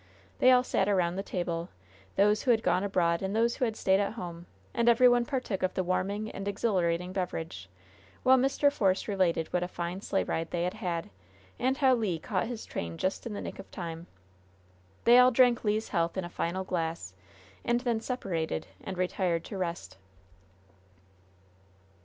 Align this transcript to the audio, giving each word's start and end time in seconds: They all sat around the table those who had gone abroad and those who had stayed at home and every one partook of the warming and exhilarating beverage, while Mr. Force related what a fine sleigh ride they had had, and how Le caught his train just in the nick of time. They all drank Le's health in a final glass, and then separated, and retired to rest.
They 0.39 0.49
all 0.51 0.63
sat 0.63 0.89
around 0.89 1.15
the 1.15 1.21
table 1.21 1.69
those 2.15 2.41
who 2.41 2.49
had 2.49 2.63
gone 2.63 2.83
abroad 2.83 3.21
and 3.21 3.35
those 3.35 3.57
who 3.57 3.65
had 3.65 3.75
stayed 3.75 3.99
at 3.99 4.13
home 4.13 4.47
and 4.73 4.89
every 4.89 5.07
one 5.07 5.27
partook 5.27 5.61
of 5.61 5.75
the 5.75 5.83
warming 5.83 6.31
and 6.31 6.47
exhilarating 6.47 7.13
beverage, 7.13 7.69
while 8.23 8.39
Mr. 8.39 8.71
Force 8.71 9.07
related 9.07 9.53
what 9.53 9.61
a 9.61 9.67
fine 9.67 10.01
sleigh 10.01 10.23
ride 10.23 10.49
they 10.49 10.63
had 10.63 10.73
had, 10.73 11.11
and 11.59 11.77
how 11.77 11.93
Le 11.93 12.17
caught 12.17 12.47
his 12.47 12.65
train 12.65 12.97
just 12.97 13.27
in 13.27 13.33
the 13.33 13.41
nick 13.41 13.59
of 13.59 13.69
time. 13.69 14.07
They 15.03 15.19
all 15.19 15.29
drank 15.29 15.63
Le's 15.63 15.89
health 15.89 16.17
in 16.17 16.25
a 16.25 16.29
final 16.29 16.63
glass, 16.63 17.13
and 17.63 17.81
then 17.81 17.99
separated, 17.99 18.65
and 18.83 18.97
retired 18.97 19.43
to 19.43 19.57
rest. 19.59 19.97